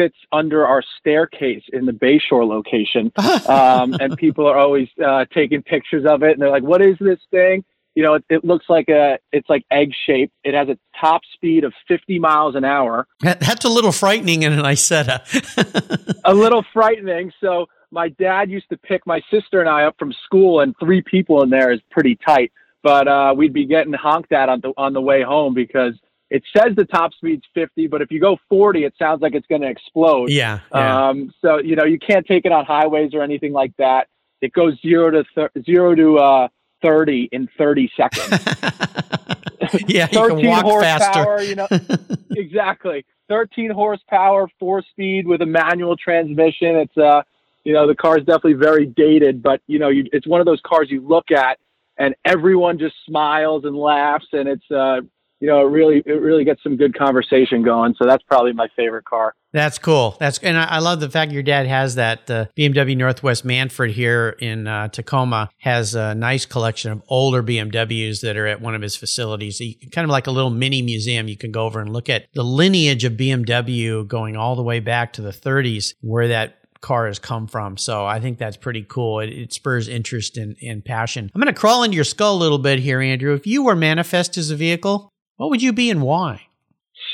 [0.00, 3.12] sits under our staircase in the Bayshore location.
[3.50, 6.32] Um, and people are always uh, taking pictures of it.
[6.32, 7.64] And they're like, what is this thing?
[7.94, 10.32] You know, it, it looks like a, it's like egg shaped.
[10.44, 13.06] It has a top speed of 50 miles an hour.
[13.20, 16.20] That's a little frightening in an Isetta.
[16.24, 17.32] a little frightening.
[17.40, 21.02] So my dad used to pick my sister and I up from school, and three
[21.02, 22.52] people in there is pretty tight.
[22.82, 25.94] But uh, we'd be getting honked at on the on the way home because
[26.30, 29.46] it says the top speed's 50, but if you go 40, it sounds like it's
[29.48, 30.30] going to explode.
[30.30, 31.08] Yeah, yeah.
[31.08, 34.08] Um, so you know you can't take it on highways or anything like that.
[34.40, 36.48] It goes zero to thir- zero to uh,
[36.82, 38.28] 30 in 30 seconds.
[39.88, 40.80] yeah, 13 horsepower.
[40.82, 41.42] Faster.
[41.42, 41.68] you know,
[42.30, 43.04] exactly.
[43.28, 46.76] 13 horsepower, four speed with a manual transmission.
[46.76, 47.22] It's uh,
[47.64, 50.46] you know, the car is definitely very dated, but you know, you, it's one of
[50.46, 51.58] those cars you look at
[51.98, 55.00] and everyone just smiles and laughs, and it's uh,
[55.40, 57.94] you know, it really it really gets some good conversation going.
[57.98, 59.34] So that's probably my favorite car.
[59.52, 60.16] That's cool.
[60.20, 63.92] That's and I, I love the fact your dad has that uh, BMW Northwest Manfred
[63.92, 68.74] here in uh, Tacoma has a nice collection of older BMWs that are at one
[68.74, 69.58] of his facilities.
[69.58, 71.26] So kind of like a little mini museum.
[71.26, 74.78] You can go over and look at the lineage of BMW going all the way
[74.78, 77.76] back to the 30s, where that car has come from.
[77.76, 79.20] So I think that's pretty cool.
[79.20, 81.30] It, it spurs interest and, and passion.
[81.34, 83.34] I'm going to crawl into your skull a little bit here, Andrew.
[83.34, 85.09] If you were manifest as a vehicle,
[85.40, 86.42] what would you be and why?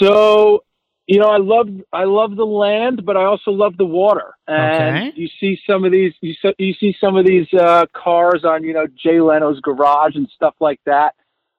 [0.00, 0.64] So,
[1.06, 4.34] you know, I love I love the land, but I also love the water.
[4.48, 5.12] And okay.
[5.14, 8.64] you see some of these you see, you see some of these uh, cars on
[8.64, 11.14] you know Jay Leno's garage and stuff like that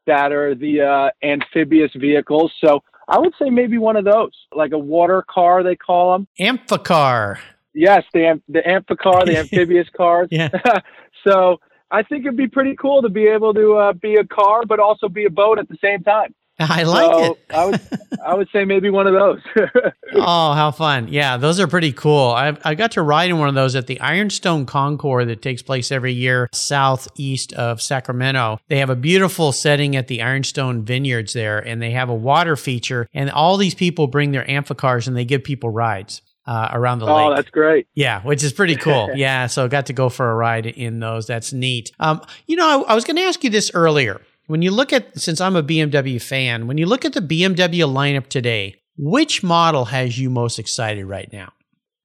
[0.08, 2.51] that are the uh, amphibious vehicles.
[2.60, 6.27] So I would say maybe one of those, like a water car they call them.
[6.38, 7.38] Amphicar.
[7.73, 10.27] Yes, the the amphicar, the amphibious cars.
[10.32, 10.49] yeah.
[11.25, 14.65] so I think it'd be pretty cool to be able to uh, be a car,
[14.65, 16.36] but also be a boat at the same time.
[16.59, 17.39] I like so it.
[17.51, 17.81] I would
[18.25, 19.39] I would say maybe one of those.
[20.15, 21.07] oh, how fun.
[21.07, 22.31] Yeah, those are pretty cool.
[22.31, 25.61] I I got to ride in one of those at the Ironstone Concours that takes
[25.61, 28.59] place every year southeast of Sacramento.
[28.69, 32.55] They have a beautiful setting at the Ironstone Vineyards there and they have a water
[32.55, 36.21] feature and all these people bring their amphicars and they give people rides.
[36.49, 37.25] Uh, around the oh, lake.
[37.25, 37.87] Oh, that's great.
[37.93, 39.11] Yeah, which is pretty cool.
[39.15, 41.27] yeah, so got to go for a ride in those.
[41.27, 41.91] That's neat.
[41.99, 44.21] Um, you know, I, I was going to ask you this earlier.
[44.47, 47.83] When you look at, since I'm a BMW fan, when you look at the BMW
[47.83, 51.51] lineup today, which model has you most excited right now?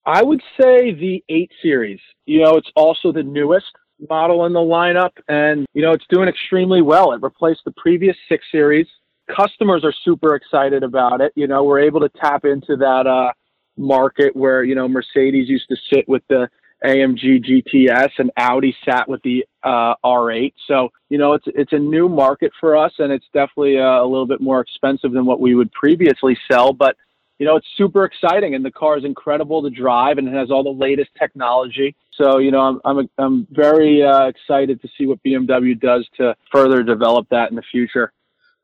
[0.05, 2.01] I would say the 8 Series.
[2.27, 3.71] You know, it's also the newest
[4.11, 7.13] model in the lineup, and, you know, it's doing extremely well.
[7.13, 8.89] It replaced the previous 6 Series.
[9.31, 11.33] Customers are super excited about it.
[11.37, 13.33] You know, we're able to tap into that uh,
[13.77, 16.49] market where, you know, Mercedes used to sit with the
[16.85, 20.53] AMG GTS and Audi sat with the uh, R8.
[20.67, 24.07] So you know it's it's a new market for us, and it's definitely uh, a
[24.07, 26.73] little bit more expensive than what we would previously sell.
[26.73, 26.97] But
[27.39, 30.51] you know it's super exciting, and the car is incredible to drive, and it has
[30.51, 31.95] all the latest technology.
[32.15, 36.35] So you know I'm I'm I'm very uh, excited to see what BMW does to
[36.51, 38.13] further develop that in the future.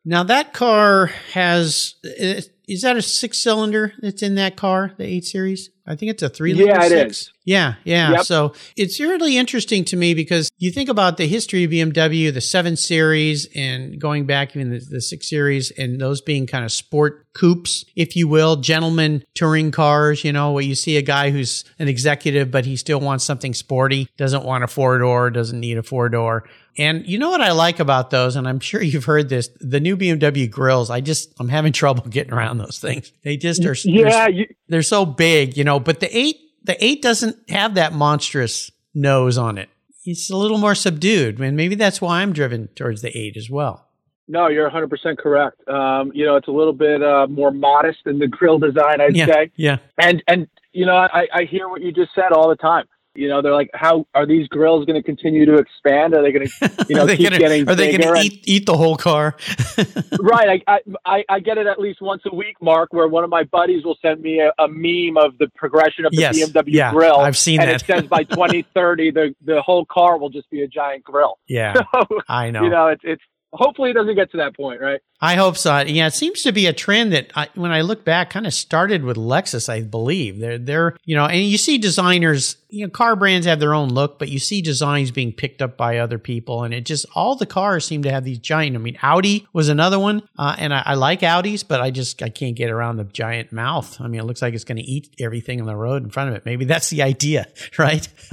[0.05, 5.25] Now that car has is that a six cylinder that's in that car, the eight
[5.25, 5.71] series?
[5.89, 6.69] I think it's a three liter.
[6.69, 7.21] Yeah, it six.
[7.21, 7.33] Is.
[7.47, 8.11] Yeah, yeah.
[8.11, 8.25] Yep.
[8.25, 12.43] So it's really interesting to me because you think about the history of BMW, the
[12.43, 16.73] seven series, and going back even the, the six series, and those being kind of
[16.73, 20.25] sport coupes, if you will, gentlemen touring cars.
[20.25, 23.55] You know, where you see a guy who's an executive, but he still wants something
[23.55, 26.45] sporty, doesn't want a four door, doesn't need a four door.
[26.79, 29.81] And you know what I like about those, and I'm sure you've heard this, the
[29.81, 30.91] new BMW grills.
[30.91, 33.13] I just I'm having trouble getting around those things.
[33.25, 33.75] They just are.
[33.85, 37.93] Yeah, they're, they're so big, you know but the eight, the eight doesn't have that
[37.93, 39.69] monstrous nose on it.
[40.05, 43.51] It's a little more subdued, and maybe that's why I'm driven towards the eight as
[43.51, 43.89] well.
[44.31, 45.67] No, you're 100% correct.
[45.69, 49.17] Um, you know, it's a little bit uh, more modest in the grill design, I'd
[49.17, 49.51] yeah, say.
[49.57, 49.79] Yeah.
[49.97, 52.85] And and you know, I, I hear what you just said all the time.
[53.15, 56.15] You know, they're like, how are these grills going to continue to expand?
[56.15, 58.67] Are they going to, you know, keep gonna, getting Are they going to eat, eat
[58.67, 59.37] the whole car?
[60.21, 60.63] right.
[60.69, 63.45] I, I, I get it at least once a week, Mark, where one of my
[63.45, 66.93] buddies will send me a, a meme of the progression of the yes, BMW yeah,
[66.93, 67.17] grill.
[67.19, 67.83] I've seen and that.
[67.83, 71.39] it says by 2030, the, the whole car will just be a giant grill.
[71.49, 72.63] Yeah, So, I know.
[72.63, 75.01] you know, it's, it's, hopefully it doesn't get to that point, right?
[75.21, 75.81] I hope so.
[75.81, 78.55] Yeah, it seems to be a trend that I, when I look back, kind of
[78.55, 80.39] started with Lexus, I believe.
[80.39, 83.89] They're, they're, you know, and you see designers, you know, car brands have their own
[83.89, 86.65] look, but you see designs being picked up by other people.
[86.65, 89.69] And it just, all the cars seem to have these giant, I mean, Audi was
[89.69, 90.23] another one.
[90.39, 93.53] Uh, and I, I like Audis, but I just, I can't get around the giant
[93.53, 94.01] mouth.
[94.01, 96.31] I mean, it looks like it's going to eat everything on the road in front
[96.31, 96.45] of it.
[96.45, 97.47] Maybe that's the idea,
[97.79, 98.07] right?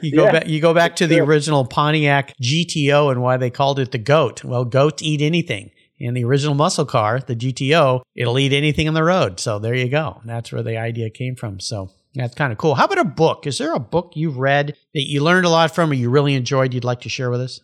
[0.00, 1.24] you go Yeah, back, you go back to the true.
[1.26, 4.44] original Pontiac GTO and why they called it the goat.
[4.44, 5.70] Well, goats eat anything.
[6.00, 9.40] In the original muscle car, the GTO, it'll eat anything on the road.
[9.40, 10.20] So there you go.
[10.24, 11.58] That's where the idea came from.
[11.58, 12.74] So that's kind of cool.
[12.74, 13.46] How about a book?
[13.46, 16.34] Is there a book you've read that you learned a lot from or you really
[16.34, 17.60] enjoyed you'd like to share with us?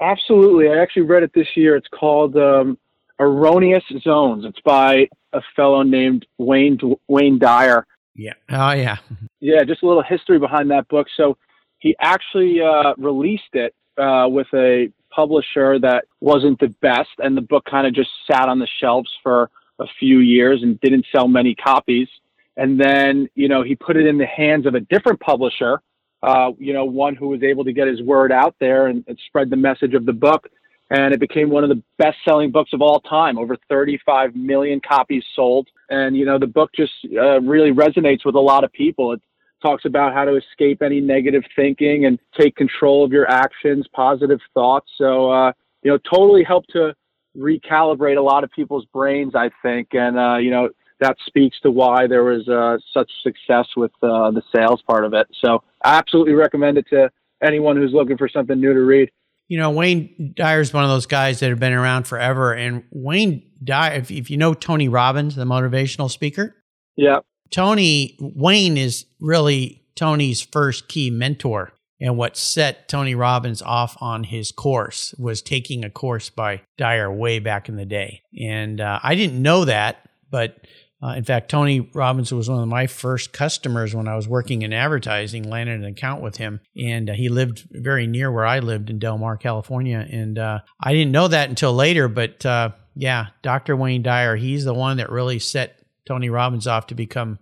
[0.00, 0.68] Absolutely.
[0.68, 1.74] I actually read it this year.
[1.76, 2.78] It's called um,
[3.20, 4.44] Erroneous Zones.
[4.44, 6.78] It's by a fellow named Wayne
[7.08, 7.86] Wayne Dyer.
[8.14, 8.34] Yeah.
[8.50, 8.98] Oh, yeah.
[9.40, 11.06] Yeah, just a little history behind that book.
[11.16, 11.36] So
[11.78, 17.40] he actually uh, released it uh, with a publisher that wasn't the best, and the
[17.40, 21.28] book kind of just sat on the shelves for a few years and didn't sell
[21.28, 22.08] many copies.
[22.58, 25.80] And then, you know, he put it in the hands of a different publisher,
[26.24, 29.16] uh, you know, one who was able to get his word out there and, and
[29.26, 30.48] spread the message of the book.
[30.90, 34.80] And it became one of the best selling books of all time, over 35 million
[34.80, 35.68] copies sold.
[35.88, 39.12] And, you know, the book just uh, really resonates with a lot of people.
[39.12, 39.22] It
[39.62, 44.40] talks about how to escape any negative thinking and take control of your actions, positive
[44.52, 44.90] thoughts.
[44.96, 45.52] So, uh,
[45.82, 46.94] you know, totally helped to
[47.36, 49.88] recalibrate a lot of people's brains, I think.
[49.92, 50.70] And, uh, you know,
[51.00, 55.14] that speaks to why there was uh, such success with uh, the sales part of
[55.14, 55.26] it.
[55.42, 57.10] So I absolutely recommend it to
[57.42, 59.10] anyone who's looking for something new to read.
[59.48, 62.52] You know, Wayne Dyer is one of those guys that have been around forever.
[62.52, 66.54] And Wayne Dyer, if, if you know Tony Robbins, the motivational speaker,
[66.96, 67.20] Yeah.
[67.50, 71.72] Tony Wayne is really Tony's first key mentor.
[72.00, 77.10] And what set Tony Robbins off on his course was taking a course by Dyer
[77.10, 78.22] way back in the day.
[78.38, 80.58] And uh, I didn't know that, but
[81.00, 84.62] uh, in fact, Tony Robbins was one of my first customers when I was working
[84.62, 86.60] in advertising, landed an account with him.
[86.76, 90.04] And uh, he lived very near where I lived in Del Mar, California.
[90.10, 93.76] And uh, I didn't know that until later, but uh, yeah, Dr.
[93.76, 97.38] Wayne Dyer, he's the one that really set Tony Robbins off to become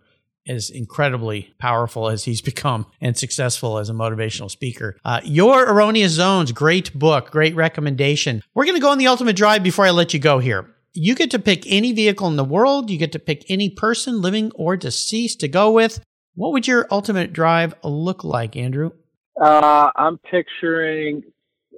[0.46, 4.98] as incredibly powerful as he's become and successful as a motivational speaker.
[5.02, 8.42] Uh, Your Erroneous Zones, great book, great recommendation.
[8.54, 10.75] We're going to go on the ultimate drive before I let you go here.
[10.96, 14.22] You get to pick any vehicle in the world, you get to pick any person,
[14.22, 16.02] living or deceased, to go with.
[16.34, 18.92] What would your ultimate drive look like, Andrew?
[19.40, 21.22] Uh, I'm picturing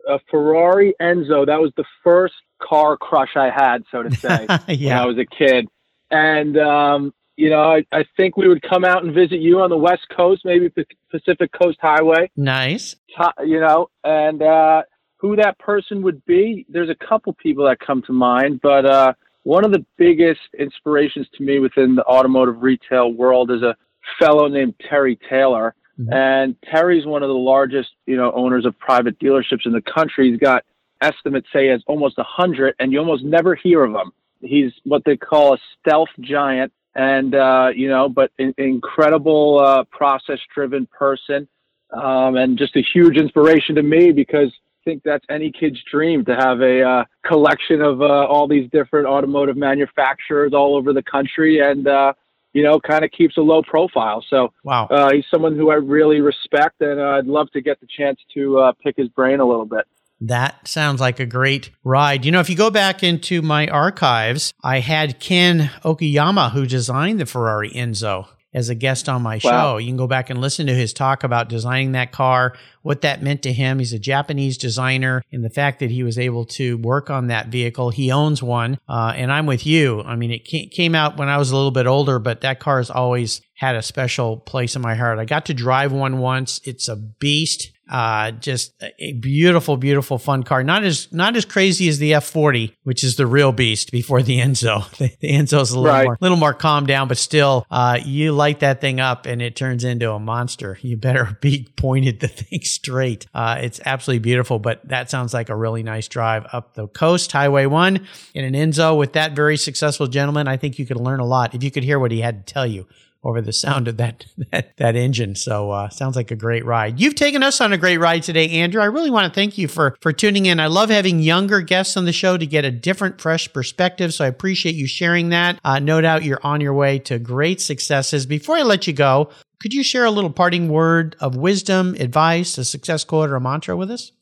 [0.09, 1.45] a Ferrari Enzo.
[1.47, 5.27] That was the first car crush I had, so to say, when I was a
[5.27, 5.67] kid.
[6.13, 9.71] And, um, you know, I, I think we would come out and visit you on
[9.71, 12.97] the West Coast, maybe P- Pacific Coast Highway, Nice.
[13.45, 14.83] you know, and uh,
[15.19, 16.65] who that person would be.
[16.69, 19.13] There's a couple people that come to mind, but uh,
[19.43, 23.77] one of the biggest inspirations to me within the automotive retail world is a
[24.19, 25.75] fellow named Terry Taylor.
[25.99, 26.15] Mhm.
[26.15, 30.31] And Terry's one of the largest, you know, owners of private dealerships in the country.
[30.31, 30.65] He's got
[31.01, 34.13] estimates say as almost a hundred, and you almost never hear of him.
[34.41, 39.85] He's what they call a stealth giant, and uh, you know, but an incredible uh,
[39.85, 41.49] process-driven person,
[41.93, 44.53] um, and just a huge inspiration to me because
[44.89, 49.07] think that's any kid's dream to have a uh, collection of uh, all these different
[49.07, 52.15] automotive manufacturers all over the country, and uh,
[52.55, 54.25] you know, kind of keeps a low profile.
[54.31, 54.87] So Wow.
[54.87, 58.19] uh, he's someone who I really respect, and uh, I'd love to get the chance
[58.35, 59.85] to uh, pick his brain a little bit.
[60.21, 62.25] That sounds like a great ride.
[62.25, 67.21] You know, if you go back into my archives, I had Ken Okuyama, who designed
[67.21, 68.27] the Ferrari Enzo,
[68.59, 69.49] as a guest on my show.
[69.49, 69.77] Wow.
[69.79, 73.23] You can go back and listen to his talk about designing that car, what that
[73.23, 73.79] meant to him.
[73.79, 77.49] He's a Japanese designer, and the fact that he was able to work on that
[77.49, 77.91] vehicle.
[77.91, 80.03] He owns one, uh, and I'm with you.
[80.03, 80.41] I mean, it
[80.73, 83.77] came out when I was a little bit older, but that car has always had
[83.77, 85.19] a special place in my heart.
[85.19, 86.61] I got to drive one once.
[86.65, 87.71] It's a beast.
[87.89, 90.63] Uh, just a beautiful, beautiful, fun car.
[90.63, 94.39] Not as not as crazy as the F40, which is the real beast before the
[94.41, 94.89] Enzo.
[94.99, 96.05] The, the Enzo's a little Right.
[96.05, 99.57] more, little more calmed down, but still, uh, you light that thing up and it
[99.57, 100.79] turns into a monster.
[100.83, 103.27] You better be pointed the thing straight.
[103.33, 104.59] Uh, it's absolutely beautiful.
[104.59, 108.55] But that sounds like a really nice drive up the coast, Highway One, in an
[108.55, 110.47] Enzo with that very successful gentleman.
[110.49, 112.53] I think you could learn a lot if you could hear what he had to
[112.53, 112.87] tell you
[113.29, 115.35] over the sound of that that, that engine.
[115.35, 117.01] So uh, sounds like a great ride.
[117.01, 118.81] You've taken us on a great ride today, Andrew.
[118.81, 120.61] I really want to thank you for for tuning in.
[120.61, 124.15] I love having younger guests on the show to get a different, fresh perspective.
[124.15, 125.61] So I appreciate you sharing that.
[125.65, 128.27] Uh, no doubt you're on your way to great successes.
[128.27, 132.59] Before I let you go, could you share a little parting word of wisdom, advice,
[132.59, 134.13] a success quote, or a mantra with us?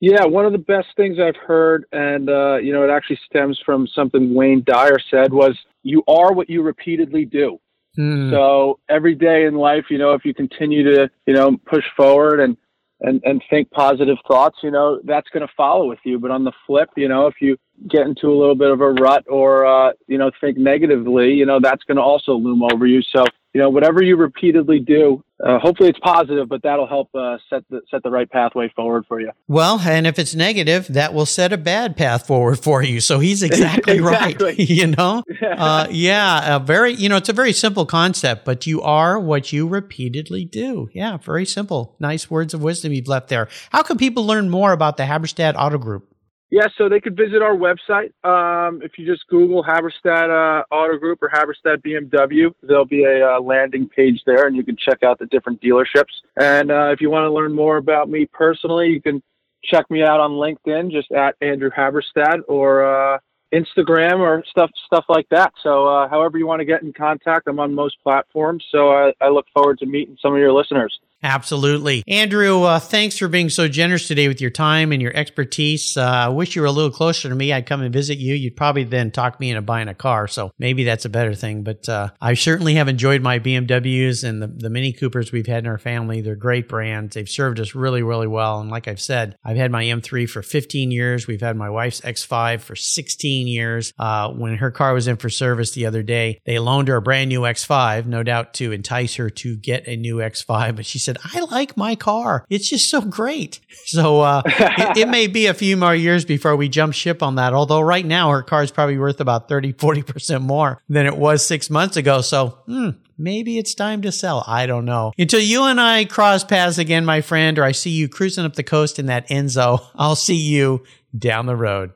[0.00, 3.60] Yeah, one of the best things I've heard, and uh, you know, it actually stems
[3.64, 7.60] from something Wayne Dyer said was, "You are what you repeatedly do."
[7.96, 8.30] Hmm.
[8.30, 12.40] So every day in life, you know, if you continue to, you know, push forward
[12.40, 12.56] and
[13.00, 16.18] and and think positive thoughts, you know, that's going to follow with you.
[16.18, 17.56] But on the flip, you know, if you
[17.88, 21.46] get into a little bit of a rut or uh, you know think negatively, you
[21.46, 23.02] know, that's going to also loom over you.
[23.14, 27.38] So you know, whatever you repeatedly do, uh, hopefully it's positive, but that'll help uh,
[27.48, 29.32] set the set the right pathway forward for you.
[29.48, 33.00] Well, and if it's negative, that will set a bad path forward for you.
[33.00, 34.46] So he's exactly, exactly.
[34.46, 34.58] right.
[34.70, 38.82] you know, uh, yeah, a very you know it's a very simple concept, but you
[38.82, 40.88] are what you repeatedly do.
[40.92, 41.96] Yeah, very simple.
[41.98, 43.48] Nice words of wisdom you've left there.
[43.70, 46.09] How can people learn more about the Habberstad Auto Group?
[46.50, 48.12] Yeah, so they could visit our website.
[48.24, 53.36] Um, if you just Google Habberstad uh, Auto Group or Habberstad BMW, there'll be a
[53.36, 56.10] uh, landing page there, and you can check out the different dealerships.
[56.36, 59.22] And uh, if you want to learn more about me personally, you can
[59.62, 63.18] check me out on LinkedIn, just at Andrew Habberstad, or uh,
[63.52, 65.52] Instagram or stuff stuff like that.
[65.62, 68.64] So, uh, however you want to get in contact, I'm on most platforms.
[68.70, 70.98] So, I, I look forward to meeting some of your listeners.
[71.22, 72.02] Absolutely.
[72.08, 75.96] Andrew, uh, thanks for being so generous today with your time and your expertise.
[75.96, 77.52] Uh, I wish you were a little closer to me.
[77.52, 78.34] I'd come and visit you.
[78.34, 80.28] You'd probably then talk me into buying a car.
[80.28, 81.62] So maybe that's a better thing.
[81.62, 85.64] But uh, I certainly have enjoyed my BMWs and the, the Mini Coopers we've had
[85.64, 86.22] in our family.
[86.22, 87.14] They're great brands.
[87.14, 88.60] They've served us really, really well.
[88.60, 91.26] And like I've said, I've had my M3 for 15 years.
[91.26, 93.92] We've had my wife's X5 for 16 years.
[93.98, 97.02] Uh, when her car was in for service the other day, they loaned her a
[97.02, 100.76] brand new X5, no doubt to entice her to get a new X5.
[100.76, 102.44] But she said, said, I like my car.
[102.48, 103.60] It's just so great.
[103.86, 107.36] So uh, it, it, may be a few more years before we jump ship on
[107.36, 107.54] that.
[107.54, 111.44] Although right now her car is probably worth about 30, 40% more than it was
[111.44, 112.20] six months ago.
[112.20, 114.44] So, hmm, maybe it's time to sell.
[114.46, 115.12] I don't know.
[115.18, 118.54] Until you and I cross paths again, my friend, or I see you cruising up
[118.54, 120.84] the coast in that Enzo, I'll see you
[121.16, 121.90] down the road.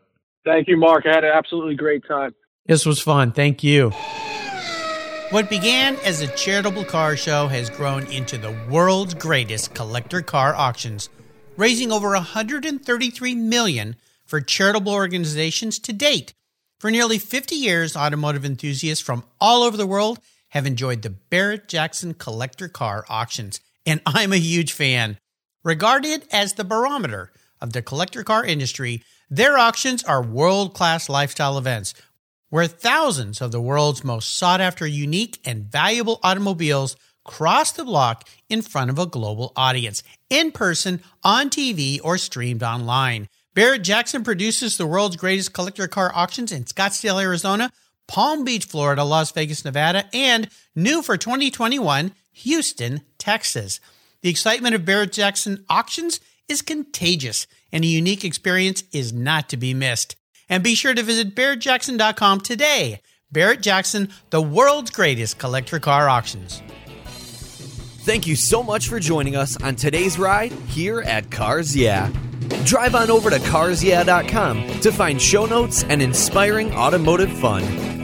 [0.45, 1.07] Thank you, Mark.
[1.07, 2.35] I had an absolutely great time.
[2.67, 3.33] This was fun.
[3.33, 3.91] Thank you.
[5.31, 10.55] What began as a charitable car show has grown into the world's greatest collector car
[10.55, 11.09] auctions,
[11.57, 16.35] raising over 133 million for charitable organizations to date.
[16.79, 20.19] For nearly 50 years, automotive enthusiasts from all over the world
[20.51, 25.19] have enjoyed the Barrett Jackson collector car auctions, and I'm a huge fan.
[25.65, 27.33] Regarded as the barometer
[27.65, 31.95] of the collector car industry, their auctions are world class lifestyle events
[32.51, 36.95] where thousands of the world's most sought after, unique, and valuable automobiles
[37.25, 42.63] cross the block in front of a global audience, in person, on TV, or streamed
[42.63, 43.29] online.
[43.55, 47.73] Barrett Jackson produces the world's greatest collector car auctions in Scottsdale, Arizona,
[48.07, 53.81] Palm Beach, Florida, Las Vegas, Nevada, and new for 2021, Houston, Texas.
[54.21, 59.57] The excitement of Barrett Jackson auctions is contagious, and a unique experience is not to
[59.57, 60.17] be missed.
[60.49, 63.01] And be sure to visit barrettjackson.com today.
[63.33, 66.63] Barrett Jackson, the world's greatest collector car auctions.
[68.05, 72.13] Thank you so much for joining us on today's ride here at Cars Yeah.
[72.65, 78.04] Drive on over to carsyeah.com to find show notes and inspiring automotive fun.